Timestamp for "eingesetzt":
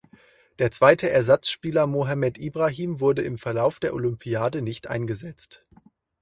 4.87-5.63